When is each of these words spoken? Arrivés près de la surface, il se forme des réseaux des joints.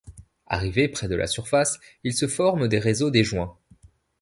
Arrivés 0.47 0.87
près 0.87 1.07
de 1.07 1.13
la 1.13 1.27
surface, 1.27 1.77
il 2.03 2.15
se 2.15 2.27
forme 2.27 2.67
des 2.67 2.79
réseaux 2.79 3.11
des 3.11 3.23
joints. 3.23 3.55